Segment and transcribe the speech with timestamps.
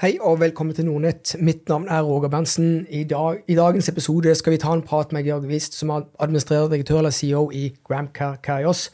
[0.00, 1.36] Hei og velkommen til Nordnett.
[1.38, 2.86] Mitt navn er Roger Berntsen.
[2.90, 6.06] I, dag, I, dagens episode skal vi ta en prat med Georg Wist, som er
[6.18, 8.90] administrerende direktør eller CEO i Gramcar Carrios.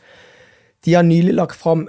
[0.84, 1.86] De har nylig lagt fram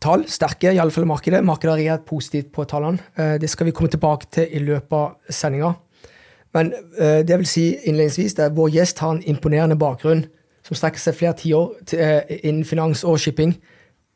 [0.00, 1.44] tall, sterke i alle fall i markedet.
[1.44, 3.02] Markedet har reagert positivt på tallene.
[3.18, 5.72] Eh, det skal vi komme tilbake til i løpet av sendinga.
[6.54, 10.22] Men eh, det vil si innledningsvis at vår gjest har en imponerende bakgrunn
[10.62, 13.56] som strekker seg flere tiår eh, innen finans og shipping.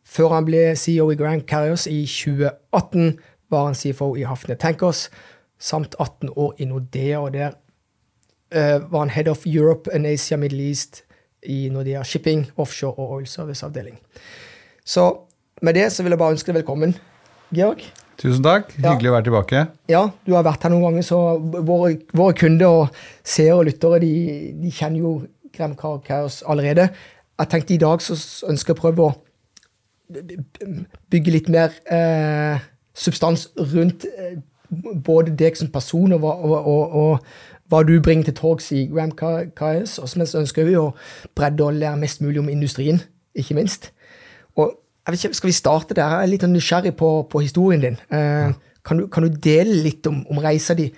[0.06, 3.18] Før han ble CEO i Grand Carriers i 2018
[3.50, 5.08] var han CFO i Hafne Tankers,
[5.58, 7.20] samt 18 år i Nordea.
[7.20, 7.56] Og der
[8.54, 11.02] uh, var han Head of Europe and Asia Middle East
[11.42, 13.98] i Nordea Shipping, Offshore og Oil Service-avdeling.
[14.84, 15.08] Så
[15.62, 16.94] med det så vil jeg bare ønske deg velkommen,
[17.54, 17.82] Georg.
[18.20, 18.74] Tusen takk.
[18.76, 19.12] Hyggelig ja.
[19.12, 19.60] å være tilbake.
[19.88, 24.00] Ja, du har vært her noen ganger, så våre, våre kunder og seere og lyttere
[24.02, 24.12] de,
[24.60, 25.14] de kjenner jo
[25.56, 26.90] Grem Kaos allerede.
[27.40, 28.16] Jeg tenkte i dag så
[28.50, 29.14] ønsker jeg å prøve å
[31.10, 32.60] bygge litt mer eh,
[33.00, 34.36] substans rundt eh,
[35.04, 39.12] både deg som person og, og, og, og hva du bringer til torgs i Gram
[39.14, 39.98] Kais.
[40.02, 40.90] Og så ønsker vi å
[41.38, 43.00] bredde og lære mest mulig om industrien,
[43.34, 43.92] ikke minst.
[44.58, 44.74] Og
[45.10, 46.02] ikke, Skal vi starte der?
[46.06, 47.96] Jeg er litt nysgjerrig på, på historien din.
[48.12, 48.52] Eh,
[48.86, 50.90] kan, du, kan, du, dele litt om, om reisa di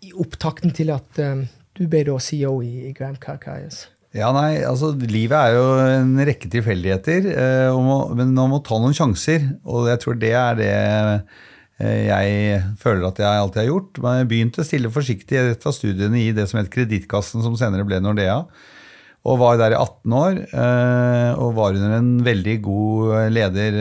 [0.00, 1.42] i opptakten til at um,
[1.76, 3.84] du ble da CEO i, i Gram Kais?
[4.10, 7.76] Ja, nei, altså Livet er jo en rekke tilfeldigheter, eh,
[8.18, 9.44] men man må ta noen sjanser.
[9.62, 10.72] Og jeg tror det er det
[11.78, 14.02] eh, jeg føler at jeg alltid har gjort.
[14.02, 17.86] Men Jeg begynte stille forsiktig rett fra studiene i det som het Kredittkassen, som senere
[17.86, 18.40] ble Nordea.
[19.30, 20.42] Og var der i 18 år.
[20.58, 23.78] Eh, og var under en veldig god leder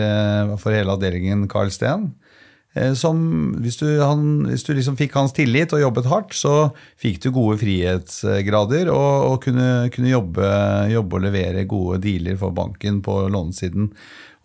[0.62, 2.12] for hele avdelingen, Carl Steen.
[2.78, 3.18] Eh, som,
[3.64, 6.56] hvis du, han, hvis du liksom fikk hans tillit og jobbet hardt, så
[7.02, 10.50] fikk du gode frihetsgrader og, og kunne, kunne jobbe,
[10.94, 13.92] jobbe, og levere gode dealer for banken på lånesiden.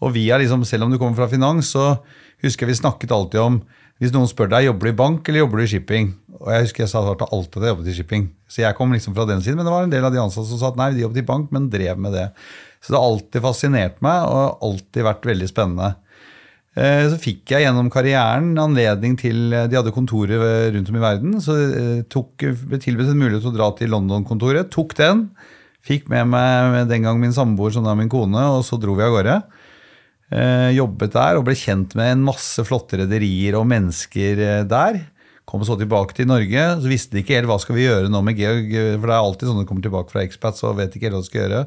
[0.04, 1.98] Og vi er liksom, Selv om du kommer fra finans, så
[2.44, 3.62] husker jeg vi snakket alltid om
[4.02, 6.08] hvis noen spør deg jobber du i bank eller jobber du i shipping.
[6.40, 8.24] Og jeg husker jeg sa alltid at jeg jobbet i shipping.
[8.50, 10.48] Så jeg kom liksom fra den siden, Men det var en del av de ansatte
[10.50, 12.26] som sa at nei, de jobbet i bank, men drev med det.
[12.82, 15.94] Så det har alltid fascinert meg og alltid vært veldig spennende.
[16.74, 21.02] Eh, så fikk jeg gjennom karrieren anledning til eh, De hadde kontorer rundt om i
[21.02, 21.36] verden.
[21.42, 24.72] Så eh, tok, ble tilbudt en mulighet til å dra til London-kontoret.
[24.74, 25.28] Tok den.
[25.84, 29.04] Fikk med meg den gang min samboer, som da min kone, og så dro vi
[29.04, 29.36] av gårde.
[30.74, 34.96] Jobbet der og ble kjent med en masse flotte rederier og mennesker der.
[35.44, 36.64] Kom så tilbake til Norge.
[36.80, 38.72] Så visste de ikke helt hva skal vi gjøre nå med Georg.
[38.72, 41.18] For det er alltid sånn at du kommer tilbake fra expats og vet ikke helt
[41.18, 41.62] hva du skal gjøre.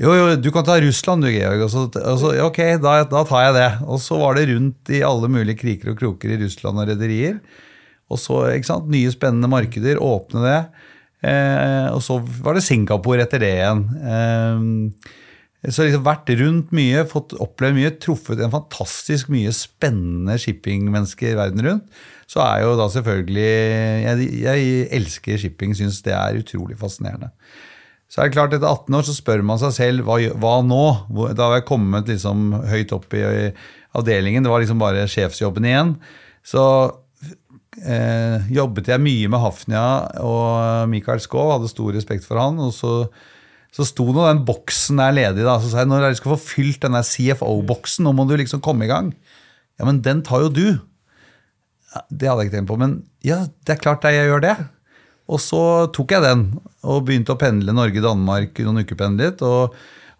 [0.00, 1.66] Jo, jo, du kan ta Russland, du, Georg.
[1.66, 3.70] Og så, og så, ok, da, da, tar jeg det.
[3.84, 7.36] Og så var det rundt i alle mulige kriker og kroker i Russland og rederier.
[8.10, 10.60] Og så, ikke sant, nye spennende markeder, åpne det.
[11.28, 13.84] Eh, og så var det Singapore etter det igjen.
[14.00, 15.18] Eh,
[15.68, 21.60] så liksom vært rundt mye, fått opplevd mye, truffet en fantastisk mye spennende shippingmennesker verden
[21.66, 22.00] rundt.
[22.30, 23.50] Så er jo da selvfølgelig
[24.06, 27.34] Jeg, jeg elsker shipping, syns det er utrolig fascinerende.
[28.10, 30.84] Så er det klart, Etter 18 år så spør man seg selv hva, hva nå?
[31.38, 33.44] Da har jeg kommet liksom høyt opp i, i,
[33.94, 34.42] avdelingen.
[34.42, 35.92] Det var liksom bare sjefsjobben igjen.
[36.46, 36.62] Så
[37.78, 39.84] eh, jobbet jeg mye med Hafnia
[40.26, 42.58] og Michael Skov, hadde stor respekt for han.
[42.58, 42.94] og så
[43.70, 45.44] så sto nå den boksen der ledig.
[45.46, 48.62] da, Så sa jeg når dere skal få fylt den CFO-boksen, nå må du liksom
[48.64, 49.12] komme i gang.
[49.78, 50.66] Ja, men den tar jo du.
[51.94, 52.78] Ja, det hadde jeg ikke tenkt på.
[52.80, 54.56] Men ja, det er klart jeg gjør det.
[55.30, 55.62] Og så
[55.94, 56.46] tok jeg den
[56.82, 59.42] og begynte å pendle Norge-Danmark noen uker pendlet.
[59.46, 59.76] Og,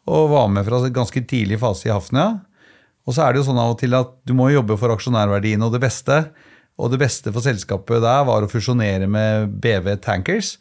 [0.06, 2.36] og, var med fra ganske tidlig fase i Hafnia.
[3.08, 5.66] Og så er det jo sånn av og til at du må jobbe for aksjonærverdiene
[5.66, 6.20] og det beste.
[6.80, 10.54] Og det beste for selskapet der var å fusjonere med BV Tankers.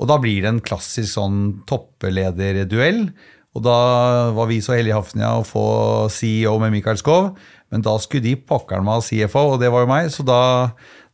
[0.00, 3.04] Og da blir det en klassisk sånn topplederduell.
[3.50, 3.76] Og da
[4.32, 5.66] var vi så heldige i Hafnia å få
[6.14, 7.34] CEO med Mikael Skov.
[7.70, 10.08] Men da skulle de pokkeren meg ha CFO, og det var jo meg.
[10.14, 10.40] Så da,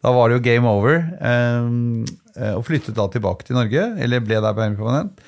[0.04, 1.02] da var det jo game over.
[1.18, 2.04] Um,
[2.36, 5.20] og flyttet da tilbake til Norge, eller ble der permanent.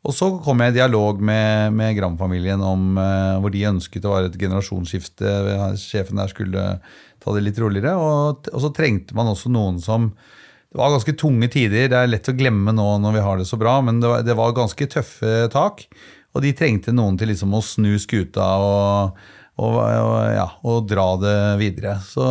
[0.00, 4.14] Og så kom jeg i dialog med, med Gram-familien om eh, hvor de ønsket å
[4.14, 5.32] være et generasjonsskifte.
[5.80, 6.62] Sjefen der skulle
[7.20, 7.92] ta det litt roligere.
[8.00, 10.12] Og, og, så trengte man også noen som
[10.70, 11.90] Det var ganske tunge tider.
[11.92, 14.24] Det er lett å glemme nå når vi har det så bra, men det var,
[14.24, 15.84] det var ganske tøffe tak.
[16.32, 19.20] Og de trengte noen til liksom å snu skuta og,
[19.60, 21.98] og, og, ja, og dra det videre.
[22.06, 22.24] Så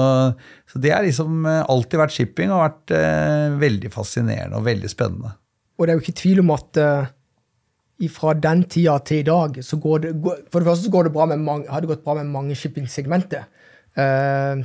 [0.69, 4.91] så det har liksom eh, alltid vært shipping og vært eh, veldig fascinerende og veldig
[4.91, 5.33] spennende.
[5.79, 9.55] Og det er jo ikke tvil om at uh, fra den tida til i dag
[9.63, 10.09] så går det
[10.51, 12.57] For det første så går det bra med mange, har det gått bra med mange
[12.59, 13.47] shippingsegmenter.
[13.95, 14.59] Uh,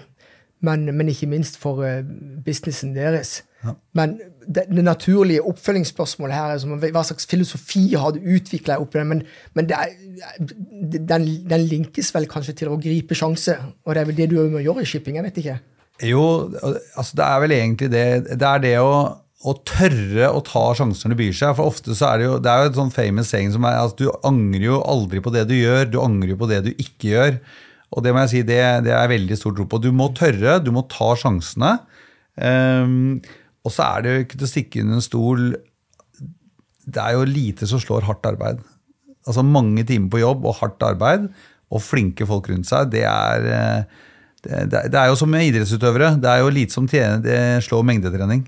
[0.64, 2.02] men, men, ikke minst for uh,
[2.44, 3.44] businessen deres.
[3.62, 3.76] Ja.
[3.94, 9.00] Men det, det, naturlige oppfølgingsspørsmålet her er som, hva slags filosofi har du utvikla oppi
[9.00, 9.06] det?
[9.10, 9.22] Men,
[9.56, 9.92] men det er,
[10.40, 14.38] den, den, linkes vel kanskje til å gripe sjanse, og det er vel det du
[14.52, 15.18] må gjøre i shipping?
[15.20, 15.58] jeg vet ikke.
[16.02, 16.22] Jo,
[16.98, 18.06] altså det er vel egentlig det.
[18.34, 18.94] Det er det å,
[19.44, 21.54] å tørre å ta sjanser når det byr seg.
[21.58, 23.78] For ofte så er det jo det er jo et sånn famous saying som er
[23.82, 26.72] at du angrer jo aldri på det du gjør, du angrer jo på det du
[26.74, 27.38] ikke gjør.
[27.94, 29.78] Og det må jeg si, det, det er veldig stor tro på.
[29.78, 31.76] Du må tørre, du må ta sjansene.
[32.34, 33.20] Um,
[33.64, 35.44] og så er det jo ikke til å stikke under en stol
[36.84, 38.58] Det er jo lite som slår hardt arbeid.
[39.24, 41.30] Altså Mange timer på jobb og hardt arbeid
[41.72, 44.02] og flinke folk rundt seg, det er eh,
[44.44, 46.18] det, det er jo som med idrettsutøvere.
[46.20, 48.44] Det er jo lite som tjener, det slår mengdetrening.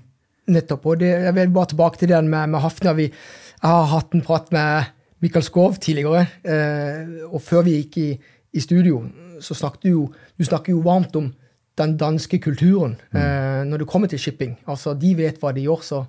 [0.53, 0.85] Nettopp.
[0.85, 2.93] og det, Jeg vil bare tilbake til den med, med Hafna.
[2.93, 6.27] Vi, jeg har hatt en prat med Mikael Skov tidligere.
[6.45, 8.09] Eh, og før vi gikk i,
[8.53, 9.01] i studio,
[9.41, 10.05] så snakket du jo,
[10.37, 11.31] du snakker jo varmt om
[11.77, 13.19] den danske kulturen mm.
[13.21, 14.57] eh, når det kommer til shipping.
[14.67, 16.03] Altså, De vet hva de gjør, så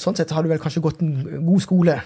[0.00, 1.98] sånn sett har du vel kanskje gått en god skole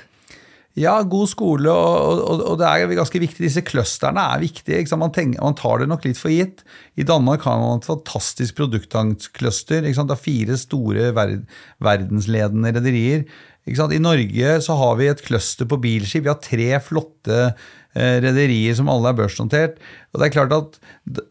[0.78, 3.44] ja, god skole, og, og, og, det er ganske viktig.
[3.44, 4.80] Disse clusterne er viktige.
[4.96, 6.62] Man, tenker, man, tar det nok litt for gitt.
[6.96, 9.84] I Danmark har man et fantastisk produktankcluster.
[9.84, 11.44] Det er fire store verd,
[11.84, 13.26] verdensledende rederier.
[13.68, 16.24] I Norge så har vi et cluster på bilskip.
[16.24, 17.52] Vi har tre flotte
[17.94, 19.80] rederier som alle er børsnotert.
[20.12, 20.78] Og det er klart at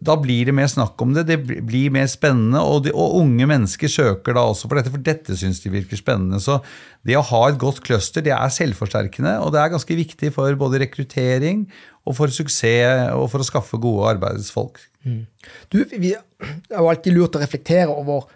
[0.03, 2.61] Da blir det mer snakk om det, det blir mer spennende.
[2.61, 5.97] Og, de, og unge mennesker søker da også for dette, for dette syns de virker
[5.99, 6.41] spennende.
[6.43, 6.59] Så
[7.07, 10.53] det å ha et godt cluster det er selvforsterkende, og det er ganske viktig for
[10.59, 11.65] både rekruttering
[12.05, 14.81] og for suksess og for å skaffe gode arbeidsfolk.
[15.05, 15.25] Mm.
[15.73, 18.29] Du, vi har jo alltid lurt å reflektere over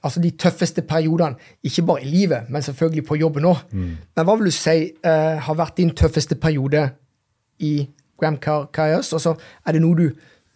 [0.00, 1.36] altså de tøffeste periodene,
[1.66, 3.64] ikke bare i livet, men selvfølgelig på jobben òg.
[3.72, 3.90] Mm.
[4.16, 6.86] Men hva vil du si uh, har vært din tøffeste periode
[7.64, 7.74] i
[8.20, 9.12] Gram Kaios?
[9.16, 9.34] Og så
[9.64, 10.06] er det noe du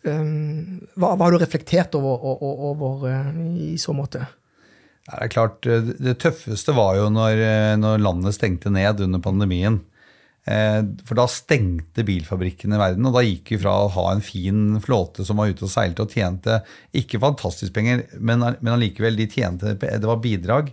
[0.08, 4.24] um, hva, hva, har du reflektert over, over, over uh, i så måte?
[5.04, 9.20] Det er klart, eh, det tøffeste var jo når, eh, når landet stengte ned under
[9.24, 9.82] pandemien.
[10.44, 14.74] For da stengte bilfabrikkene i verden, og da gikk vi fra å ha en fin
[14.84, 16.58] flåte som var ute og seilte og tjente
[17.00, 20.68] ikke fantastisk penger, men, men allikevel de tjente, det var bidrag,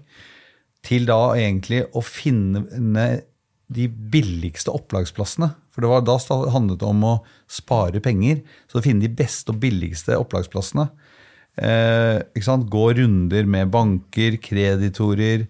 [0.84, 2.66] til da egentlig å finne
[3.72, 5.52] de billigste opplagsplassene.
[5.72, 7.14] For det var da det om å
[7.50, 8.42] spare penger.
[8.68, 10.90] Så å finne de beste og billigste opplagsplassene.
[11.58, 12.20] Eh,
[12.72, 15.48] Gå runder med banker, kreditorer,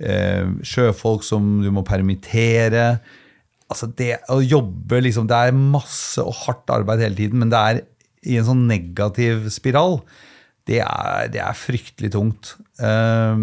[0.00, 3.00] eh, sjøfolk som du må permittere.
[3.68, 7.58] Altså det å jobbe liksom, Det er masse og hardt arbeid hele tiden, men det
[7.58, 7.82] er
[8.24, 10.00] i en sånn negativ spiral.
[10.66, 12.56] Det er, det er fryktelig tungt.
[12.80, 13.36] Eh,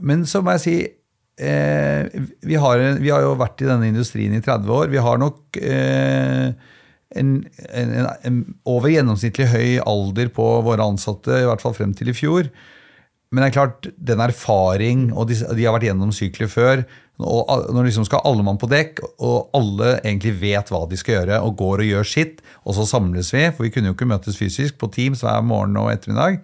[0.00, 0.99] men så må jeg si
[1.40, 4.90] eh, vi, har, vi, har, jo vært i denne industrien i 30 år.
[4.92, 6.50] Vi har nok eh,
[7.20, 7.30] en,
[7.72, 7.94] en,
[8.28, 12.50] en, over gjennomsnittlig høy alder på våre ansatte, i hvert fall frem til i fjor.
[13.30, 16.84] Men det er klart, den erfaring, og de, de har vært gjennom sykler før
[17.20, 21.18] og Når liksom skal alle mann på dekk, og alle egentlig vet hva de skal
[21.18, 24.08] gjøre, og går og gjør sitt, og så samles vi, for vi kunne jo ikke
[24.08, 26.40] møtes fysisk på Teams hver morgen og ettermiddag.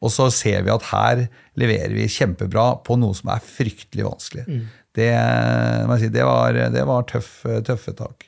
[0.00, 1.26] Og så ser vi at her
[1.60, 4.46] leverer vi kjempebra på noe som er fryktelig vanskelig.
[4.48, 4.62] Mm.
[4.96, 5.10] Det,
[6.00, 7.32] si, det, var, det var tøff,
[7.66, 8.24] tøffe tak.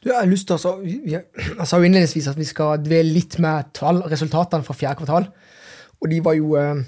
[0.00, 3.36] Du, jeg har lyst til å, Jeg sa jo innledningsvis at vi skal dvele litt
[3.42, 5.28] med tall, resultatene fra fjerde kvartal.
[5.98, 6.80] Og de var jo, eh,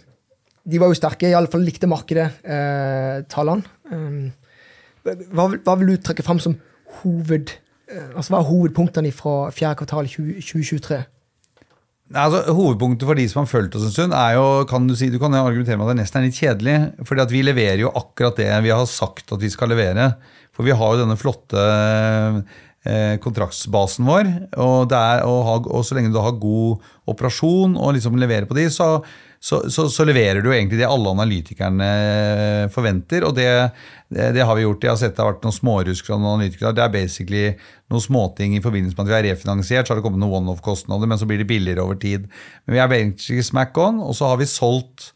[0.71, 1.29] de var jo sterke.
[1.29, 3.67] Iallfall likte markedet eh, tallene.
[3.91, 4.31] Um,
[5.05, 6.57] hva, hva, vil du trekke fram som
[7.01, 7.53] hoved,
[7.91, 11.03] eh, altså hva er hovedpunktene fra fjerde kvartal 2023?
[12.11, 15.11] Altså, hovedpunktet for de som har fulgt oss en stund, er jo kan Du si,
[15.13, 17.07] du kan argumentere med at det nesten er litt kjedelig.
[17.07, 20.17] fordi at vi leverer jo akkurat det vi har sagt at vi skal levere.
[20.53, 21.63] For vi har jo denne flotte
[22.85, 24.27] eh, kontraktsbasen vår.
[24.59, 28.67] Og, er, og, og, så lenge du har god operasjon og liksom leverer på de,
[28.75, 28.99] så,
[29.41, 31.87] så, så, så, leverer du egentlig det alle analytikerne
[32.75, 33.25] forventer.
[33.25, 33.47] Og det,
[34.13, 34.85] det har vi gjort.
[34.85, 36.75] Jeg har sett det har vært noen smårusk fra noen analytikere.
[36.77, 37.45] Det er basically
[37.89, 39.89] noen småting i forbindelse med at vi har refinansiert.
[39.89, 42.29] Så har det kommet noen one-off-kostnader, men så blir det billigere over tid.
[42.67, 45.09] Men vi er basically smack on, og så har vi solgt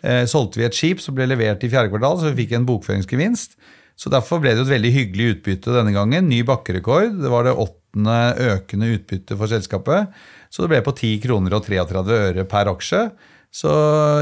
[0.00, 2.66] eh, solgte vi et skip som ble levert i fjerde kvartal, så vi fikk en
[2.72, 3.60] bokføringsgevinst.
[3.96, 6.28] Så Derfor ble det jo et veldig hyggelig utbytte denne gangen.
[6.28, 7.16] Ny bakkerekord.
[7.20, 8.18] Det var det åttende
[8.56, 10.12] økende utbyttet for selskapet.
[10.52, 13.06] Så det ble på 10 kroner og 33 øre per aksje.
[13.54, 13.72] Så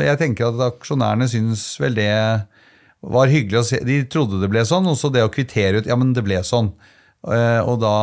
[0.04, 2.10] jeg tenker at aksjonærene syns vel det
[3.04, 3.80] var hyggelig å se.
[3.84, 6.40] De trodde det ble sånn, og så det å kvittere ut Ja, men det ble
[6.46, 6.72] sånn.
[7.24, 7.96] Eh, og da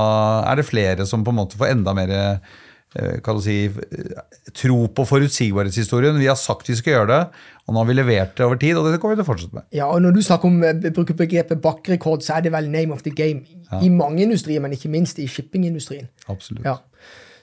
[0.50, 3.70] er det flere som på en måte får enda mer eh, kan du si,
[4.58, 6.20] tro på forutsigbarhetshistorien.
[6.20, 7.22] Vi har sagt vi skal gjøre det,
[7.64, 9.60] og nå har vi levert det over tid, og det kommer vi til å fortsette
[9.60, 9.68] med.
[9.78, 12.94] Ja, og Når du snakker om eh, bruker begrepet bakkerekord, så er det vel name
[12.96, 13.80] of the game ja.
[13.80, 16.10] i mange industrier, men ikke minst i shippingindustrien.
[16.28, 16.66] Absolutt.
[16.68, 16.80] Ja.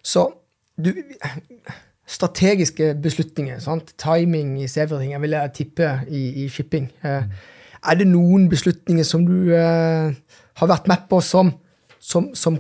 [0.04, 0.28] Så
[0.78, 0.92] du,
[2.08, 3.58] strategiske beslutninger.
[3.60, 3.92] Sant?
[4.00, 6.88] Timing is everything, jeg vil tippe, i, i shipping.
[7.04, 7.22] Eh,
[7.78, 10.14] er det noen beslutninger som du eh,
[10.58, 11.52] har vært med på som,
[12.00, 12.56] som, som,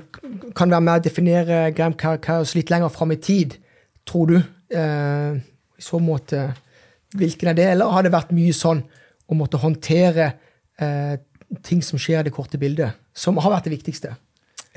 [0.54, 3.56] kan være med å definere Gram Carcaos litt lenger fram i tid,
[4.06, 4.38] tror du?
[4.70, 5.38] eh,
[5.78, 6.48] i så måte
[7.16, 8.82] hvilken er det, eller har det vært mye sånn
[9.28, 10.32] å måtte håndtere
[10.80, 11.16] eh,
[11.64, 14.12] ting som skjer i det korte bildet, som har vært det viktigste?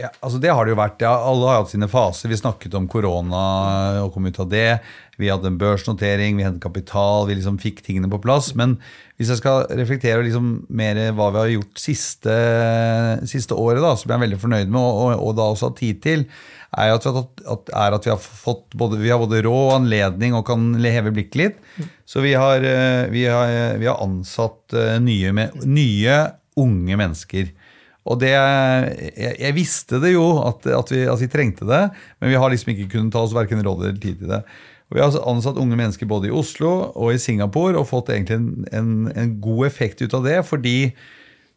[0.02, 1.04] Ja, altså Det har det jo vært.
[1.04, 2.32] Ja, alle har hatt sine faser.
[2.32, 3.42] Vi snakket om korona
[4.02, 4.82] og kom ut av det.
[5.22, 8.56] Vi hadde en børsnotering, vi hentet kapital, vi liksom fikk tingene på plass.
[8.58, 8.80] Men
[9.20, 12.38] hvis jeg skal reflektere liksom mer hva vi har gjort siste,
[13.30, 15.78] siste året, da, som jeg er veldig fornøyd med, og, og, og da også har
[15.78, 16.26] tid til,
[16.72, 20.38] er at, at, er at vi har fått både, vi har både råd og anledning
[20.38, 21.64] og kan heve blikket litt.
[22.08, 26.22] Så vi har, eh, vi har, vi har ansatt eh, nye, nye,
[26.60, 27.52] unge mennesker.
[28.10, 31.84] Og det, jeg, jeg, visste det jo, at, at, vi, at, vi, trengte det,
[32.18, 34.42] men vi har liksom ikke kunnet ta oss verken råd eller tid til det.
[34.90, 38.40] Og Vi har ansatt unge mennesker både i Oslo og i Singapore og fått egentlig
[38.42, 40.42] en, en, en god effekt ut av det.
[40.50, 40.94] fordi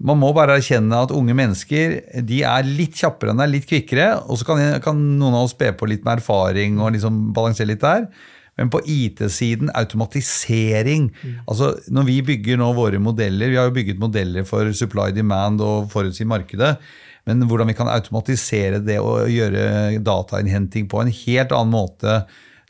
[0.05, 1.97] man må bare erkjenne at unge mennesker
[2.27, 4.09] de er litt kjappere enn deg, litt kvikkere.
[4.29, 7.71] Og så kan, kan, noen av oss be på litt med erfaring og liksom balansere
[7.73, 8.09] litt der.
[8.61, 11.33] Men på IT-siden, automatisering mm.
[11.51, 15.63] altså Når vi bygger nå våre modeller Vi har jo bygget modeller for supply demand
[15.65, 16.77] og forutsi markedet.
[17.27, 22.19] Men hvordan vi kan automatisere det og gjøre datainnhenting på en helt annen måte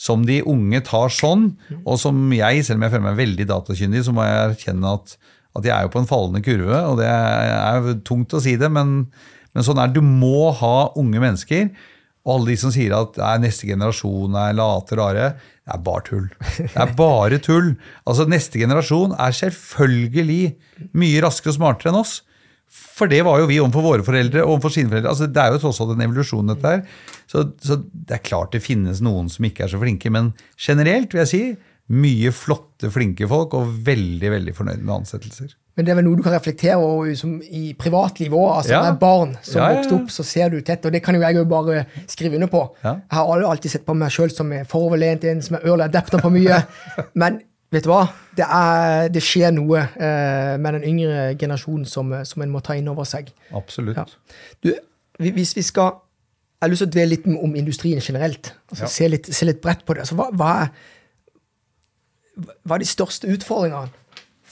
[0.00, 1.46] som de unge tar sånn,
[1.84, 5.14] og som jeg, selv om jeg føler meg veldig datakyndig, så må jeg erkjenne at,
[5.58, 6.80] at jeg er jo på en fallende kurve.
[6.90, 8.96] Og det er tungt å si det, men,
[9.54, 10.02] men sånn er det.
[10.02, 11.70] Du må ha unge mennesker.
[12.24, 15.32] Og alle de som sier at neste generasjon er late rare,
[15.64, 16.28] det er bare tull.
[16.58, 17.74] Det er bare tull.
[18.08, 20.54] Altså Neste generasjon er selvfølgelig
[20.96, 22.22] mye raskere og smartere enn oss.
[22.74, 25.12] For det var jo vi overfor våre foreldre og overfor sine foreldre.
[25.12, 26.82] Altså, det er jo tross alt en evolusjon, dette her.
[27.30, 31.14] Så, så, det er klart det finnes noen som ikke er så flinke, men generelt
[31.14, 31.42] vil jeg si
[31.94, 35.52] mye flotte, flinke folk, og veldig veldig fornøyd med ansettelser.
[35.74, 38.50] Men det er vel noe du kan reflektere over som i privatlivet òg.
[38.60, 38.82] Altså, ja.
[38.86, 41.24] er barn som ja, ja, vokste opp, så ser du tett, og det kan jo
[41.24, 42.62] jeg jo bare skrive under på.
[42.84, 46.22] Jeg har alltid sett på meg sjøl som er foroverlent, en som er early adapter
[46.22, 46.60] på mye.
[47.20, 47.40] men
[47.74, 48.04] vet du hva?
[48.38, 52.78] Det, er, det skjer noe eh, med den yngre generasjonen som, som en må ta
[52.78, 53.32] inn over seg.
[53.54, 54.14] Absolutt.
[54.62, 54.70] Du,
[55.18, 56.00] hvis vi skal
[56.60, 58.54] Jeg har lyst til å dvele litt om industrien generelt.
[58.70, 60.06] altså se, litt, se, litt, bredt på det.
[60.06, 60.70] Altså, hva, hva, er,
[62.62, 63.90] hva, er, de største utfordringene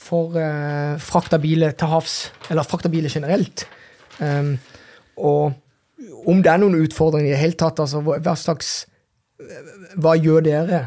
[0.03, 2.17] for eh, frakt biler til havs,
[2.49, 3.65] eller frakt av biler generelt?
[4.19, 4.55] Um,
[5.17, 5.53] og
[6.29, 8.85] om det er noen utfordringer i det hele tatt, altså hva slags
[9.99, 10.83] Hva gjør dere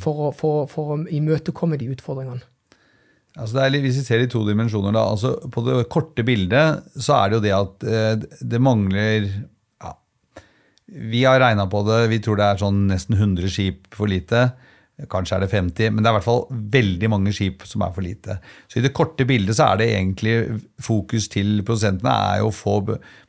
[0.00, 2.44] for for, for å imøtekomme de utfordringene?
[3.38, 7.20] Altså litt, hvis vi ser i to dimensjoner, da, altså På det korte bildet så
[7.20, 9.92] er det jo det at eh, det mangler ja,
[11.12, 14.48] Vi har regna på det, vi tror det er sånn nesten 100 skip for lite.
[15.08, 16.42] Kanskje er det 50, men det er i hvert fall
[16.74, 18.36] veldig mange skip som er for lite.
[18.68, 20.34] Så i det korte bildet så er det egentlig
[20.82, 22.76] fokus til produsentene er jo å få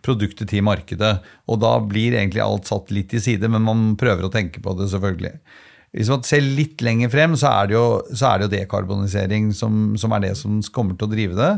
[0.03, 1.13] produktet til markedet.
[1.47, 4.75] Og da blir egentlig alt satt litt til side, men man prøver å tenke på
[4.79, 5.35] det, selvfølgelig.
[5.91, 7.85] Hvis man ser litt lenger frem, så er det jo,
[8.15, 11.51] er det jo dekarbonisering som, som, er det som kommer til å drive det.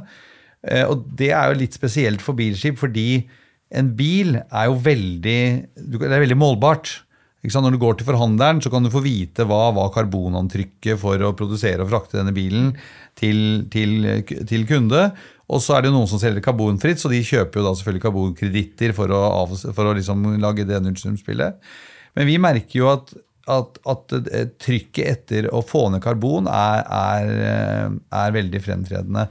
[0.69, 3.23] Eh, og det er jo litt spesielt for bilskip, fordi
[3.73, 5.41] en bil er jo veldig,
[5.77, 6.95] det er veldig målbart.
[7.43, 11.33] Når du går til forhandleren, så kan du få vite hva var karbonantrykket for å
[11.35, 12.71] produsere og frakte denne bilen
[13.19, 15.09] til, til, til kunde.
[15.51, 18.95] Og så er det noen som selger karbonfritt, så de kjøper jo da selvfølgelig karbonkreditter
[18.95, 19.23] for å,
[19.65, 21.59] for å liksom lage det nullsumspillet.
[22.15, 23.11] Men vi merker jo at
[23.51, 24.13] at, at,
[24.63, 29.25] trykket etter å få ned karbon er, er, er, veldig fremtredende.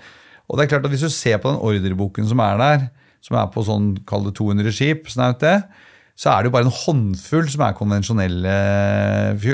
[0.49, 2.85] Og det er klart at Hvis du ser på den ordreboken som er der,
[3.25, 5.62] som er på sånn, kall det 200 skip, snaut det,
[6.19, 8.54] så er det jo bare en håndfull som er konvensjonelle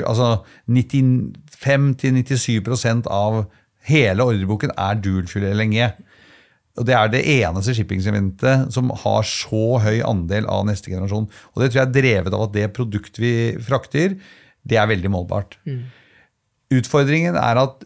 [0.03, 0.27] Altså
[0.67, 3.33] 95-97% av
[3.89, 5.77] hele ordreboken er dualfuel LNG.
[6.79, 11.27] Og Det er det eneste shippingseventet som har så høy andel av neste generasjon.
[11.27, 14.15] Og Det tror jeg er drevet av at det produktet vi frakter,
[14.63, 15.57] det er veldig målbart.
[15.65, 15.83] Mm.
[16.79, 17.83] Utfordringen er at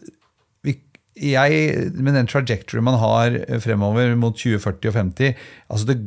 [1.14, 5.34] jeg, med den trajectory man har fremover mot 2040 og 50
[5.70, 5.98] altså Det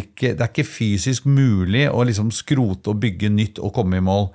[0.00, 4.04] ikke, det er ikke fysisk mulig å liksom skrote og bygge nytt og komme i
[4.04, 4.30] mål.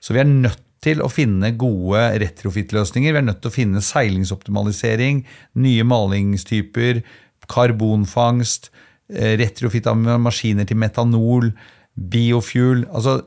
[0.00, 3.12] Så vi er nødt til å finne gode retrofit-løsninger.
[3.12, 5.22] Vi er nødt til å finne seilingsoptimalisering,
[5.60, 7.02] nye malingstyper,
[7.48, 8.70] karbonfangst,
[9.12, 11.52] eh, retrofit av maskiner til metanol,
[11.94, 12.86] biofuel.
[12.92, 13.22] altså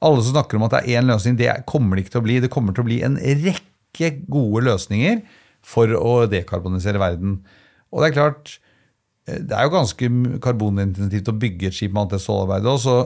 [0.00, 2.26] alle som snakker om at det er én løsning, det kommer det ikke til å
[2.28, 2.40] bli.
[2.40, 5.22] Det kommer til å bli en rekke gode løsninger
[5.66, 7.38] for å dekarbonisere verden.
[7.92, 8.58] Og det er klart,
[9.26, 10.10] eh, det er jo ganske
[10.44, 12.98] karbonintensivt å bygge et skip med alt det stålarbeidet så,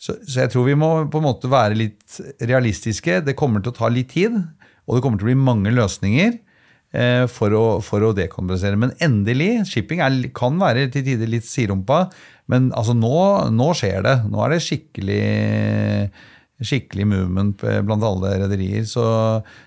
[0.00, 3.20] så, så, jeg tror vi må på en måte være litt realistiske.
[3.26, 4.38] Det kommer til å ta litt tid,
[4.86, 6.32] og det kommer til å bli mange løsninger
[6.96, 8.80] eh, for, å, for å dekarbonisere.
[8.80, 12.06] Men endelig, shipping er, kan være til tider litt siderumpa,
[12.50, 13.14] men altså nå,
[13.54, 14.16] nå skjer det.
[14.32, 15.24] Nå er det skikkelig
[16.66, 18.84] skikkelig movement blant alle rederier.
[18.88, 19.02] Så,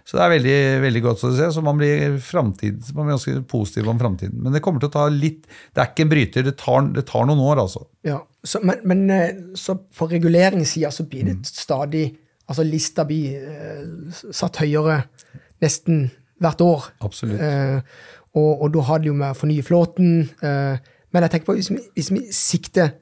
[0.05, 1.49] så, det er veldig, veldig godt å se.
[1.55, 4.39] Så man blir, fremtid, man blir ganske positiv om framtiden.
[4.43, 6.47] Men det kommer til å ta litt Det er ikke en bryter.
[6.47, 7.85] Det tar, det tar noen år, altså.
[8.05, 12.11] Ja, så, men, men, eh, så på reguleringssida så blir det stadig
[12.43, 14.97] Altså lista blir uh, satt høyere
[15.63, 16.09] nesten
[16.43, 16.89] hvert år.
[17.05, 17.39] Absolutt.
[17.39, 17.79] Eh,
[18.33, 20.09] og, og, da har det jo med å fornye flåten.
[20.43, 22.95] eh, men jeg tenker på hvis vi, hvis vi sikter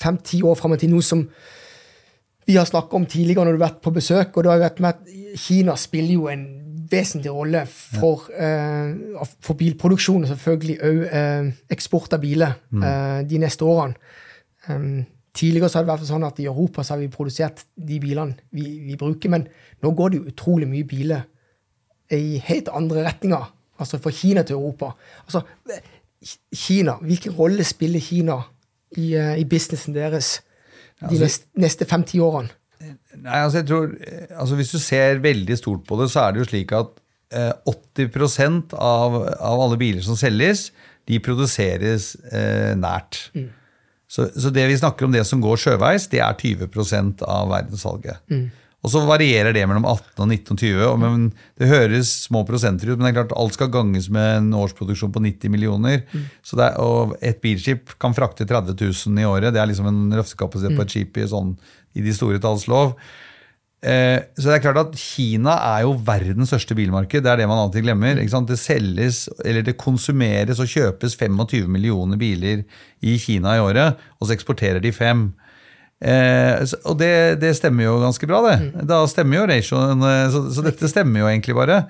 [0.00, 1.26] fem-ti år fram til noe som
[2.46, 4.66] vi har snakka om tidligere når du har vært på besøk, og da har jeg
[4.68, 6.46] vært med at Kina spiller jo en
[6.90, 13.42] vesentlig rolle for, uh, for bilproduksjon og selvfølgelig òg uh, eksport av biler uh, de
[13.42, 13.98] neste årene.
[14.70, 15.02] Um,
[15.36, 18.38] tidligere så har det vært sånn at i Europa så har vi produsert de bilene
[18.54, 19.48] vi, vi, bruker, men
[19.82, 21.26] nå går det jo utrolig mye biler
[22.14, 23.52] i helt andre retninger.
[23.82, 24.94] Altså fra Kina til Europa.
[25.26, 25.42] Altså,
[26.54, 28.38] Kina, Hvilken rolle spiller Kina
[28.96, 30.38] i, i businessen deres?
[31.00, 32.52] De altså, neste, neste fem-ti årene?
[33.16, 33.92] Nei, altså jeg tror,
[34.36, 36.90] altså Hvis du ser veldig stort på det, så er det jo slik at
[37.32, 40.68] eh, 80% av, av alle biler som selges,
[41.08, 43.28] de produseres eh, nært.
[43.36, 43.48] Mm.
[44.06, 48.22] Så, så, det vi snakker om det som går sjøveis, det er 20% av verdenssalget.
[48.30, 48.46] Mm.
[48.84, 50.82] Og så varierer det mellom 18 og 19 og 20.
[50.86, 51.28] Og men
[51.58, 55.14] det høres små prosenter ut, men det er klart alt skal ganges med en årsproduksjon
[55.14, 56.04] på 90 millioner.
[56.12, 56.26] Mm.
[56.46, 59.54] Så er, og et bilskip kan frakte 30 000 i året.
[59.54, 60.78] Det er liksom en røftekapasitet mm.
[60.78, 61.56] på et skip i, sånn,
[61.98, 62.94] i de store talls lov.
[63.86, 67.22] Eh, så det er klart at Kina er jo verdens største bilmarked.
[67.22, 68.18] Det er det man alltid glemmer.
[68.22, 72.64] Det selges, eller det konsumeres og kjøpes 25 millioner biler
[73.04, 75.28] i Kina i året, og så eksporterer de fem.
[75.96, 78.56] Eh, og det, det, stemmer jo ganske bra, det.
[78.66, 78.84] Mm.
[78.90, 80.04] Da stemmer jo ratioen.
[80.10, 81.80] Eh, så, så, dette stemmer jo egentlig bare.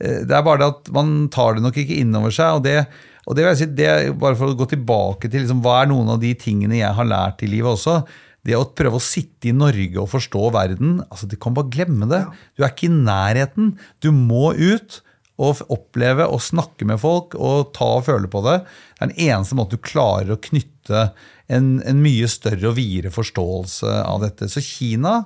[0.00, 2.60] Eh, det er bare det at man tar det nok ikke inn over seg.
[2.60, 2.78] og det,
[3.26, 5.82] og det vil jeg si, det er bare for å gå tilbake til liksom, hva
[5.82, 8.00] er noen av de tingene jeg har lært i livet også.
[8.46, 12.08] Det å prøve å sitte i Norge og forstå verden altså Du kan bare glemme
[12.08, 12.22] det.
[12.56, 13.74] Du er ikke i nærheten.
[14.00, 15.02] Du må ut
[15.40, 18.58] og oppleve og snakke med folk og ta og føle på det.
[18.66, 21.06] Det er den eneste måten du klarer å knytte
[21.50, 24.50] en, en mye større og videre forståelse av dette.
[24.52, 25.22] Så Kina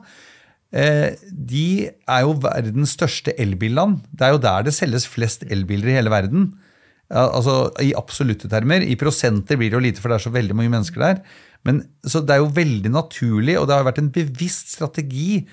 [0.70, 4.04] eh, de er jo verdens største elbilland.
[4.12, 6.52] Det er jo der det selges flest elbiler i hele verden.
[7.14, 8.82] Altså I absolutte termer.
[8.86, 11.20] I prosenter blir det jo lite, for det er så veldig mange mennesker der.
[11.64, 15.44] Men, så Det er jo veldig naturlig, og det har vært en bevisst strategi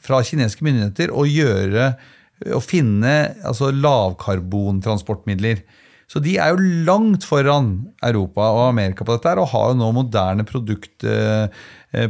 [0.00, 1.92] fra kinesiske myndigheter å gjøre
[2.48, 3.14] å finne
[3.46, 5.62] altså lavkarbontransportmidler.
[6.10, 7.68] Så de er jo langt foran
[8.02, 11.46] Europa og Amerika på dette her, og har jo nå moderne produkt, eh,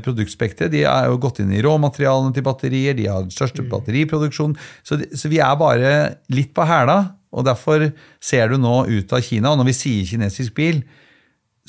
[0.01, 0.71] produktspektre.
[0.73, 4.57] De er jo gått inn i råmaterialene til batterier, de har den største batteriproduksjonen.
[4.83, 5.93] Så, de, så, vi er bare
[6.33, 6.99] litt på hæla,
[7.31, 7.91] og derfor
[8.25, 9.53] ser du nå ut av Kina.
[9.53, 10.81] Og når vi sier kinesisk bil,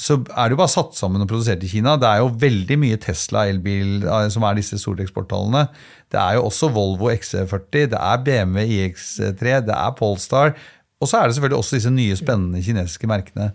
[0.01, 1.93] så er det jo bare satt sammen og produsert i Kina.
[2.01, 5.67] Det er jo veldig mye Tesla elbil eh, som er disse store eksporttallene.
[6.11, 10.55] Det er jo også Volvo XC40, det er BMW iX3, det er Polestar.
[11.01, 13.51] Og så er det selvfølgelig også disse nye, spennende kinesiske merkene.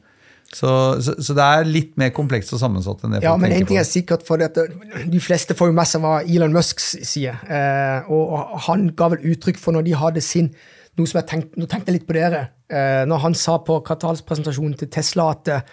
[0.54, 0.70] Så,
[1.02, 3.80] så, så, det er litt mer komplekst og sammensatt enn det Ja, men en ting
[3.80, 7.42] er sikkert, for at De fleste får jo med seg hva Elon Musk sier.
[7.50, 10.52] Eh, og, og, han ga vel uttrykk for når de hadde sin
[10.96, 12.46] noe som jeg tenkte, Nå tenkte jeg litt på dere.
[12.70, 15.66] Eh, når han sa på kvartalspresentasjonen til Tesla at eh,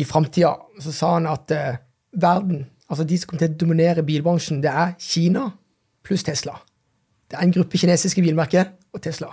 [0.00, 1.78] i framtida så sa han at eh,
[2.16, 5.50] verden, altså de som kommer til å dominere bilbransjen, det er Kina
[6.06, 6.56] pluss Tesla.
[7.30, 9.30] Det er en gruppe kinesiske bilmerker og Tesla.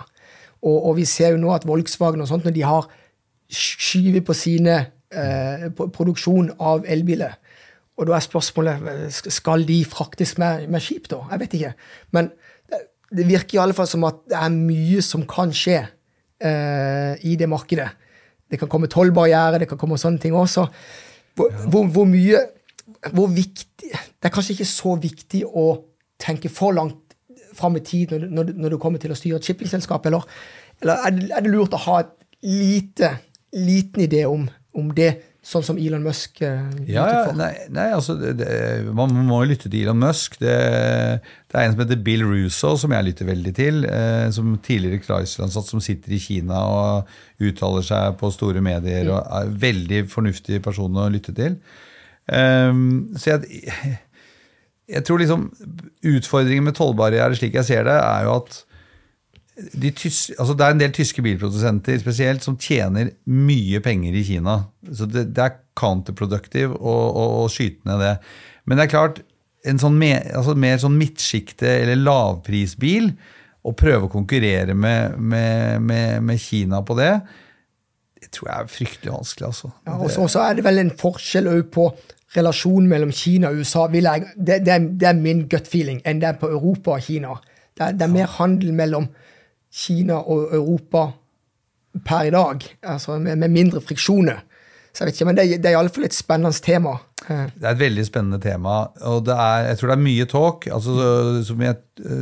[0.62, 2.88] Og, og, vi ser jo nå at Volkswagen og sånt, når de har
[3.48, 4.74] skyvet på sine
[5.10, 7.38] eh, produksjon av elbiler
[7.98, 11.22] Og da er spørsmålet skal de fraktes med, med, skip, da?
[11.32, 11.72] Jeg vet ikke.
[12.14, 12.28] Men
[13.10, 17.34] det virker i alle fall som at det er mye som kan skje eh, i
[17.40, 17.88] det markedet.
[18.48, 20.66] Det kan komme tollbarrierer, det kan komme sånne ting også.
[21.36, 21.66] Hvor, ja.
[21.70, 22.46] hvor, hvor mye
[23.12, 25.68] hvor viktig Det er kanskje ikke så viktig å
[26.18, 27.14] tenke for langt
[27.54, 30.24] fram i tid når, når, når, du kommer til å styre et shippingselskap, eller,
[30.82, 32.10] eller er, det, er, det, lurt å ha et
[32.44, 33.12] lite,
[33.54, 34.44] liten idé om,
[34.78, 35.12] om det,
[35.48, 37.06] sånn som Elon Musk uh, ja,
[37.36, 38.50] nei, nei, altså det, det,
[38.96, 40.36] Man må jo lytte til Elon Musk.
[40.42, 40.56] Det,
[41.22, 43.80] det, er en som heter Bill Russo, som jeg lytter veldig til.
[43.88, 49.08] Eh, som tidligere Chrysler-ansatt som sitter i Kina og uttaler seg på store medier.
[49.08, 49.14] Mm.
[49.16, 51.56] og er Veldig fornuftig person å lytte til.
[52.28, 53.64] Um, så jeg
[54.88, 55.46] jeg tror liksom
[56.08, 58.62] Utfordringen med tollbarrierer, slik jeg ser det, er jo at
[59.58, 64.22] de tyske, altså det er en del tyske bilprodusenter spesielt som tjener mye penger i
[64.26, 64.60] Kina.
[64.94, 68.12] Så det, det er counterproductive å, å, å, skyte ned det.
[68.68, 69.20] Men det er klart,
[69.66, 73.10] en sånn mer, altså mer sånn midtsjikte- eller lavprisbil,
[73.66, 77.10] å prøve å konkurrere med, med, med, med, Kina på det,
[78.18, 79.48] det tror jeg er fryktelig vanskelig.
[79.50, 79.72] altså.
[79.88, 81.90] Ja, og så er det vel en forskjell på
[82.36, 86.20] relasjonen mellom Kina og USA jeg, det, det, er, det, er, min gut feeling enn
[86.22, 87.34] det er på Europa og Kina.
[87.74, 89.08] Det er, det er mer handel mellom
[89.72, 91.10] Kina og Europa
[92.04, 94.42] per i dag, altså med, med mindre friksjoner.
[94.92, 96.96] Så jeg vet ikke, men Det, det er iallfall et spennende tema.
[97.28, 98.88] Det er et veldig spennende tema.
[99.06, 100.94] og er, Jeg tror det er mye talk, altså,
[101.44, 101.76] som, jeg,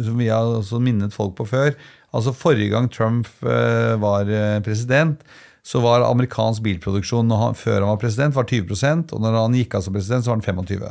[0.05, 1.73] som vi har også minnet folk på før.
[2.13, 5.21] Altså Forrige gang Trump uh, var eh, president,
[5.67, 9.75] så var amerikansk bilproduksjon han, før han var president, var 20% og når han gikk
[9.75, 10.85] av som president, så var den 25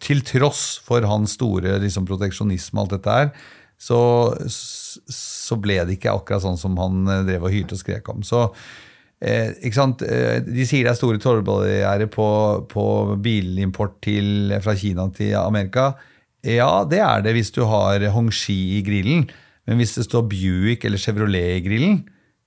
[0.00, 3.30] Til tross for hans store liksom, proteksjonisme og alt dette her,
[3.84, 4.00] så,
[4.48, 8.24] så ble det ikke akkurat sånn som han eh, drev og hyrte og skrek om.
[8.24, 8.48] Så
[9.24, 12.26] Eh, eh, de sier det er store tollbarrierer på,
[12.68, 12.84] på
[13.24, 15.94] bilimport til, fra Kina til Amerika.
[16.44, 19.28] Ja, det er det hvis du har Hongxi i grillen.
[19.64, 22.02] Men hvis det står Buick eller Chevrolet i grillen,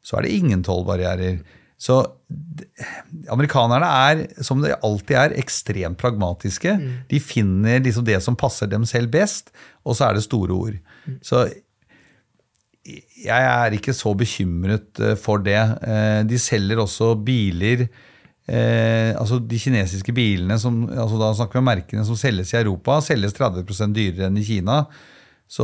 [0.05, 1.39] så er det ingen tollbarrierer.
[1.81, 2.03] Så
[3.33, 6.75] amerikanerne er, som de alltid er, ekstremt pragmatiske.
[6.77, 6.93] Mm.
[7.09, 9.49] De finner liksom det som passer dem selv best,
[9.81, 10.77] og så er det store ord.
[11.25, 11.45] Så
[13.17, 15.59] jeg er ikke så bekymret eh, for det.
[15.83, 17.87] Eh, de selger også biler
[18.47, 22.61] eh, altså De kinesiske bilene, som, altså da snakker vi om merkene som selges i
[22.61, 24.85] Europa, selges 30 dyrere enn i Kina.
[25.47, 25.63] Så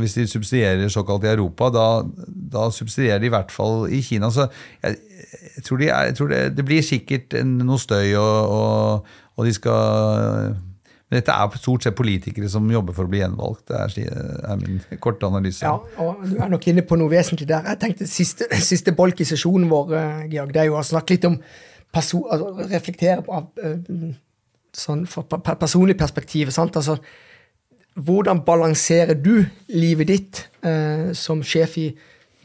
[0.00, 1.86] hvis de subsidierer såkalt i Europa, da,
[2.24, 4.30] da subsidierer de i hvert fall i Kina.
[4.32, 4.46] Så
[4.80, 4.96] jeg,
[5.58, 9.48] jeg tror, de er, jeg tror det, det, blir sikkert noe støy, og, og, og
[9.48, 10.56] de skal
[11.10, 13.64] dette er stort sett politikere som jobber for å bli gjenvalgt.
[13.70, 14.20] Det er,
[14.52, 15.64] er min korte analyse.
[15.66, 17.66] Ja, og Du er nok inne på noe vesentlig der.
[17.72, 21.16] Jeg tenkte Siste, siste bolk i sesjonen vår uh, Georg, det er jo å snakke
[21.16, 21.40] litt om
[21.90, 24.06] person, altså, Reflektere på uh,
[24.76, 26.52] sånn, fra personlig perspektiv.
[26.54, 26.78] sant?
[26.78, 27.00] Altså,
[27.98, 31.88] hvordan balanserer du livet ditt eh, som sjef i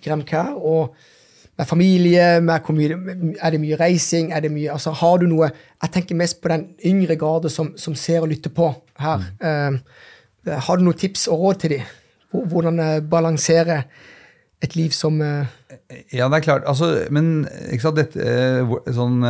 [0.03, 0.55] Gremkær?
[0.57, 0.95] og
[1.57, 2.25] med familie?
[2.41, 4.31] Med mye, er det mye reising?
[4.43, 7.95] Det mye, altså, har du noe Jeg tenker mest på den yngre garde som, som
[7.95, 9.23] ser og lytter på her.
[9.39, 9.79] Mm.
[10.47, 11.93] Uh, har du noen tips og råd til dem?
[12.35, 13.83] Hvordan uh, balansere
[14.63, 15.45] et liv som uh,
[16.11, 16.67] Ja, det er klart.
[16.67, 19.21] Altså, men ikke sant, dette, sånn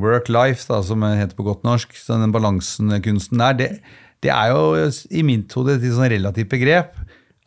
[0.00, 3.70] work-life, som det heter på godt norsk, sånn den balansen-kunsten der, det,
[4.24, 6.94] det, er jo i mitt hode et sånn relativt begrep.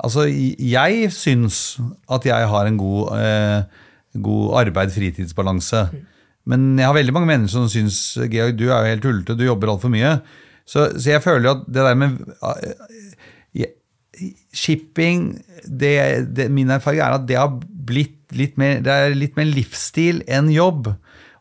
[0.03, 1.79] Altså, jeg syns
[2.11, 3.13] at jeg har en god
[4.21, 5.87] god arbeid-fritidsbalanse.
[6.49, 7.99] Men jeg har veldig mange mennesker som syns
[8.31, 10.17] Georg, du er jo helt tullete, du jobber altfor mye.
[10.65, 13.71] Så, så, jeg føler at det der med uh,
[14.55, 15.33] shipping
[15.65, 15.95] det,
[16.35, 20.23] det, Min erfaring er at det har blitt litt mer, det er litt mer livsstil
[20.31, 20.87] enn jobb.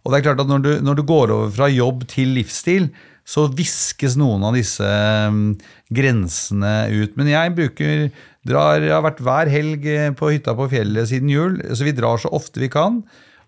[0.02, 2.90] Og det er klart at når du, når du går over fra jobb til livsstil,
[3.24, 4.86] så viskes noen av disse
[5.30, 5.52] um,
[5.94, 7.18] grensene ut.
[7.18, 8.06] Men jeg bruker
[8.42, 12.18] Drar, har vært hver helg eh, på hytta på fjellet siden jul, så vi drar
[12.18, 12.96] så ofte vi kan.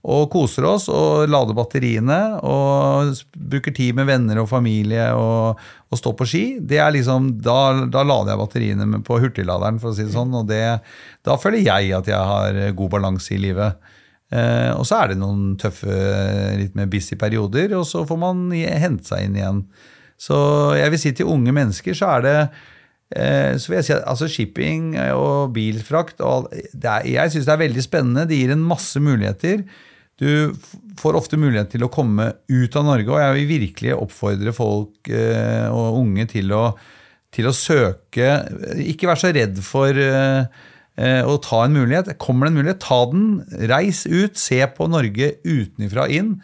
[0.05, 5.99] Og koser oss og lader batteriene og bruker tid med venner og familie og, og
[5.99, 6.43] står på ski.
[6.61, 10.37] Det er liksom, da, da lader jeg batteriene på hurtigladeren, for å si det sånn.
[10.37, 10.61] Og det,
[11.25, 13.81] da føler jeg at jeg har god balanse i livet.
[14.33, 15.99] Eh, og så er det noen tøffe,
[16.61, 19.65] litt mer busy perioder, og så får man hente seg inn igjen.
[20.21, 20.37] Så
[20.79, 22.39] jeg vil si til unge mennesker så er det
[23.15, 27.53] Eh, så vil jeg si at altså Shipping og bilfrakt og er, Jeg syns det
[27.53, 28.27] er veldig spennende.
[28.29, 29.63] Det gir en masse muligheter.
[30.19, 30.55] Du
[30.99, 35.11] får ofte mulighet til å komme ut av Norge, og jeg vil virkelig oppfordre folk
[35.11, 36.69] eh, og unge til å,
[37.35, 38.29] til å søke
[38.87, 39.99] Ikke vær så redd for
[41.01, 42.13] eh, å ta en mulighet.
[42.23, 43.27] Kommer det en mulighet, ta den.
[43.71, 44.39] Reis ut.
[44.41, 46.37] Se på Norge utenfra inn.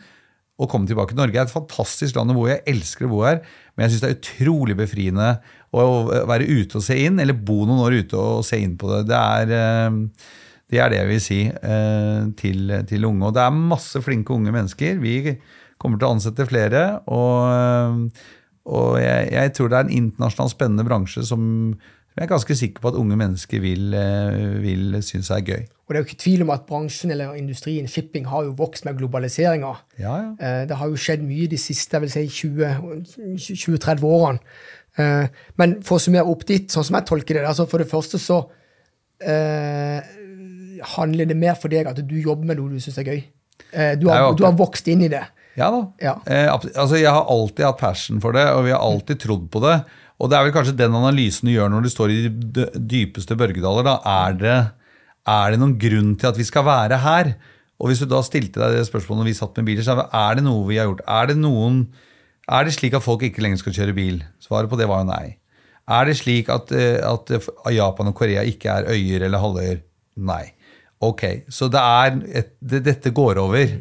[0.61, 1.37] Og komme tilbake til Norge.
[1.37, 2.55] Det er et fantastisk land å bo i.
[2.55, 3.41] Jeg elsker å bo her.
[3.75, 5.31] Men jeg syns det er utrolig befriende
[5.71, 5.85] å
[6.29, 9.05] være ute og se inn, eller bo noen år ute og se inn på det.
[9.13, 10.01] Det er eh,
[10.71, 13.31] det, er det jeg vil si eh, til, til, unge.
[13.31, 15.01] Og det er masse flinke unge mennesker.
[15.03, 15.37] Vi
[15.81, 16.85] kommer til å ansette flere.
[17.11, 18.11] Og,
[18.71, 21.45] og jeg, jeg, tror det er en internasjonalt spennende bransje som
[22.17, 25.63] jeg er ganske sikker på at unge mennesker vil, eh, vil synes er gøy.
[25.87, 28.85] Og det er jo ikke tvil om at bransjen eller industrien shipping har jo vokst
[28.85, 29.73] med globaliseringa.
[29.99, 30.51] Ja, ja.
[30.71, 32.27] Det har jo skjedd mye de siste jeg vil si,
[33.57, 34.39] 20-30 årene.
[34.99, 35.27] Eh,
[35.61, 38.19] men for å summere opp dit, sånn som jeg tolker det altså For det første
[38.19, 38.41] så
[39.23, 40.01] eh,
[40.97, 43.21] handler det mer for deg at du jobber med noe du syns er gøy.
[43.71, 45.23] Eh, du, har, du, har, vokst inn i det.
[45.59, 45.81] Ja da.
[46.03, 46.15] Ja.
[46.27, 49.63] Eh, altså jeg har alltid hatt passion for det, og vi har alltid trodd på
[49.67, 49.77] det.
[50.21, 53.37] Og det er vel kanskje den analysen du gjør når du står i de dypeste
[53.41, 53.87] børgedaler.
[53.87, 54.59] Da er det,
[55.33, 57.33] er det noen grunn til at vi skal være her?
[57.81, 60.37] Og hvis du da stilte deg det spørsmålet når vi satt med biler, så er
[60.37, 61.07] det noe vi har gjort?
[61.09, 61.85] Er det noen
[62.51, 64.19] er det slik at folk ikke lenger skal kjøre bil?
[64.43, 65.37] Svaret på det var jo nei.
[65.91, 67.31] Er det slik at, eh, at
[67.75, 69.81] Japan og Korea ikke er øyer eller halvøyer?
[70.17, 70.45] Nei.
[71.01, 71.81] Ok, så det
[72.37, 73.77] et, det, dette går over.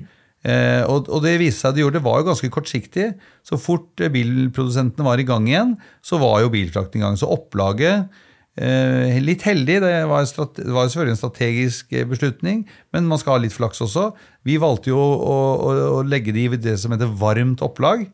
[0.48, 3.12] Eh, og, og det viste seg at de gjorde det var jo ganske kortsiktig.
[3.46, 5.76] Så fort eh, bilprodusentene var i gang igjen,
[6.06, 7.20] så var jo bilfrakten i gang.
[7.20, 8.08] Så opplaget
[8.56, 13.36] eh, Litt heldig, det var, det var selvfølgelig en strategisk eh, beslutning, men man skal
[13.36, 14.10] ha litt flaks også.
[14.48, 18.08] Vi valgte jo å, å, å legge det i det som heter varmt opplag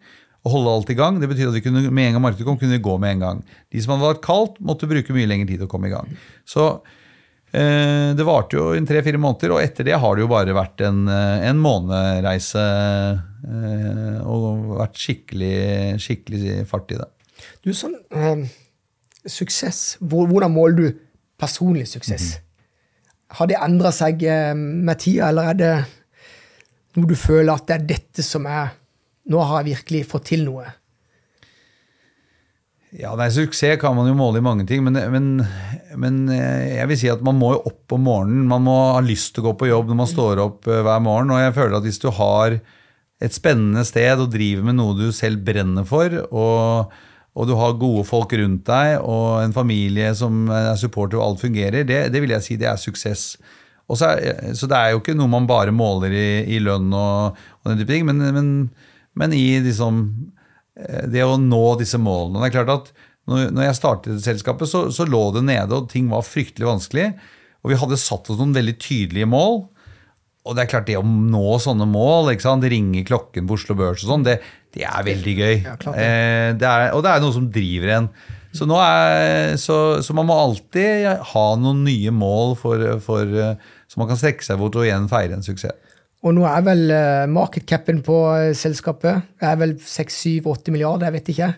[0.45, 1.17] og holde alt i gang.
[1.21, 3.23] Det betyr at vi kunne, med en gang markedet kom, kunne vi gå med en
[3.23, 3.39] gang.
[3.73, 6.11] De som hadde vært kaldt, måtte bruke mye lengre tid å komme i gang.
[6.45, 6.67] Så
[7.55, 11.05] det varte jo i tre-fire måneder, og etter det har det jo bare vært en,
[11.11, 12.63] eh, en månereise
[13.45, 15.57] eh, og vært skikkelig,
[16.03, 17.09] skikkelig fart i det.
[17.63, 18.45] Du, sånn eh,
[19.29, 21.03] suksess, hvordan måler du
[21.39, 22.35] personlig suksess?
[22.35, 22.41] Mm.
[23.39, 25.73] Har det endra seg eh, med tida, eller er det
[26.95, 28.73] noe du føler at det er dette som er
[29.31, 30.67] nå har jeg virkelig fått til noe?
[32.95, 35.25] Ja, nei, Suksess kan man jo måle i mange ting, men, men,
[35.99, 38.45] men, eh, jeg vil si at man må jo opp om morgenen.
[38.47, 41.01] Man må ha lyst til å gå på jobb når man står opp eh, hver
[41.03, 41.33] morgen.
[41.35, 42.55] Og jeg føler at hvis du har
[43.25, 46.95] et spennende sted og driver med noe du selv brenner for, og,
[47.35, 51.43] og du har gode folk rundt deg og en familie som er supporter og alt
[51.43, 53.25] fungerer, det, det vil jeg si det er suksess.
[53.91, 57.43] Så, er, så, det er jo ikke noe man bare måler i, i lønn og,
[57.59, 58.69] og den type ting, men,
[59.19, 60.34] men i liksom, eh,
[60.75, 62.41] det å nå disse målene.
[62.43, 62.89] Det er klart at
[63.25, 67.07] når jeg startet selskapet, så, så, lå det nede, og ting var fryktelig vanskelig.
[67.65, 69.63] Og vi hadde satt oss noen veldig tydelige mål.
[70.45, 72.67] Og det er klart det å nå sånne mål, ikke sant?
[72.69, 74.35] ringe klokken på Oslo Børs og sånn, det,
[74.75, 75.55] det, er veldig gøy.
[75.65, 78.11] Ja, eh, det er, og det er noe som driver en.
[78.55, 83.33] Så, er, så, så, man må alltid ha noen nye mål for, for,
[83.89, 85.73] så man kan strekke seg bort og igjen feire en suksess.
[86.25, 91.51] Og nå er vel uh, på uh, selskapet er vel 6-7-8 milliarder, jeg vet ikke.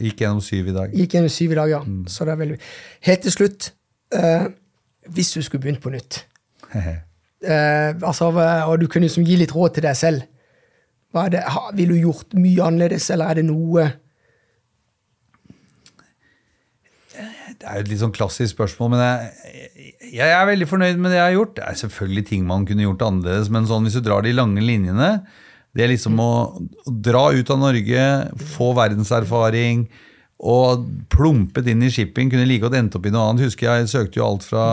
[0.00, 0.94] Gikk gjennom syv i dag.
[0.94, 1.80] Gikk gjennom syv i dag, ja.
[1.86, 2.02] Mm.
[2.10, 2.56] Så det er vel...
[3.06, 3.70] Helt til slutt,
[4.14, 4.48] eh,
[5.14, 6.24] hvis du skulle begynt på nytt
[7.40, 8.28] altså,
[8.68, 10.26] Og du kunne liksom gi litt råd til deg selv.
[11.32, 11.40] Det,
[11.74, 13.86] Ville du gjort mye annerledes, eller er det noe
[17.60, 21.12] Det er jo et litt sånn klassisk spørsmål, men jeg, jeg, er veldig fornøyd med
[21.12, 21.54] det jeg har gjort.
[21.58, 24.64] Det er selvfølgelig ting man kunne gjort annerledes, men sånn hvis du drar de lange
[24.64, 25.10] linjene
[25.76, 26.30] Det er liksom å,
[26.88, 28.06] å dra ut av Norge,
[28.56, 29.84] få verdenserfaring
[30.40, 32.32] og plumpet inn i shipping.
[32.32, 33.44] Kunne like godt endt opp i noe annet.
[33.50, 34.64] Husker jeg søkte jo alt fra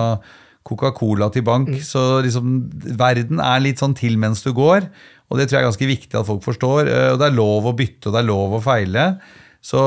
[0.67, 1.69] Coca-Cola til bank.
[1.75, 1.83] Mm.
[1.83, 2.55] Så liksom,
[2.99, 4.87] verden er litt sånn til mens du går.
[5.27, 6.87] Og det tror jeg er ganske viktig at folk forstår.
[6.87, 9.09] Eh, og det er lov å bytte, og det er lov å feile.
[9.63, 9.81] Så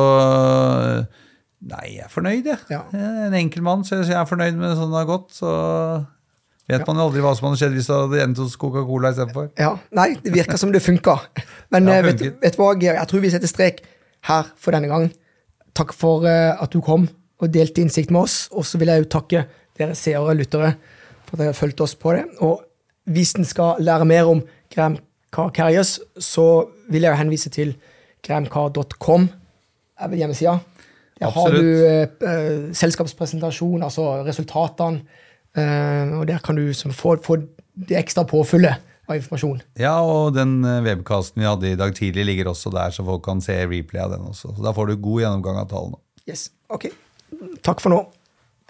[1.61, 2.59] Nei, jeg er fornøyd, jeg.
[2.73, 2.81] Ja.
[3.29, 5.35] en enkel mann, så jeg er fornøyd med sånn det har gått.
[5.37, 5.51] Så
[6.71, 9.51] vet man jo aldri hva som hadde skjedd hvis det hadde endt hos Coca-Cola istedenfor.
[9.61, 11.19] Ja, nei, det virker som det funka.
[11.75, 13.83] Men ja, eh, vet, vet, du hva, Geir, jeg tror vi setter strek
[14.31, 15.11] her for denne gang.
[15.77, 17.07] Takk for uh, at du kom
[17.41, 18.39] og delte innsikt med oss.
[18.57, 19.45] Og så vil jeg jo takke
[19.81, 20.75] dere seere og lyttere
[21.27, 22.25] for at dere har fulgt oss på det.
[22.41, 22.65] Og
[23.11, 24.43] hvis en skal lære mer om
[24.73, 24.97] Graham
[25.35, 27.77] Car Carriers, så vil jeg jo henvise til
[28.27, 29.29] gramcar.com,
[30.11, 30.59] vel hjemmesida.
[31.21, 35.03] Der har du eh, selskapspresentasjon, altså resultatene.
[35.57, 37.37] eh, og der kan du som, få, få
[37.75, 38.81] det ekstra påfyllet
[39.11, 39.61] av informasjon.
[39.81, 43.43] Ja, og den webcasten vi hadde i dag tidlig, ligger også der, så folk kan
[43.45, 44.55] se replay av den også.
[44.57, 46.01] Så da får du god gjennomgang av tallene.
[46.29, 46.89] Yes, ok.
[47.67, 48.01] Takk for nå.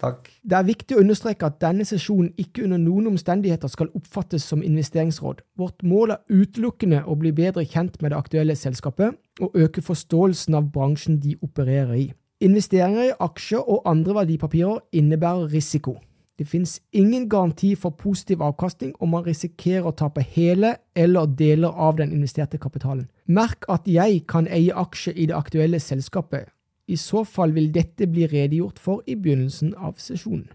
[0.01, 0.31] Takk.
[0.41, 4.63] Det er viktig å understreke at denne sesjonen ikke under noen omstendigheter skal oppfattes som
[4.65, 5.43] investeringsråd.
[5.61, 9.13] Vårt mål er utelukkende å bli bedre kjent med det aktuelle selskapet
[9.45, 12.07] og øke forståelsen av bransjen de opererer i.
[12.41, 15.99] Investeringer i aksjer og andre verdipapirer innebærer risiko.
[16.39, 21.69] Det finnes ingen garanti for positiv avkastning om man risikerer å tape hele eller deler
[21.69, 23.11] av den investerte kapitalen.
[23.29, 26.49] Merk at jeg kan eie aksjer i det aktuelle selskapet.
[26.89, 30.49] I så fall vil dette bli redegjort for i begynnelsen av sesjonen.